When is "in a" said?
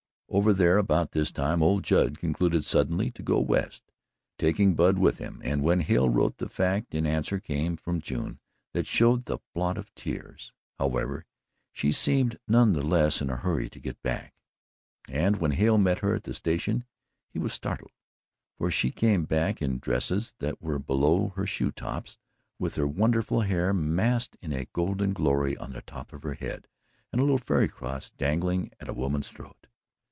13.21-13.35, 24.41-24.63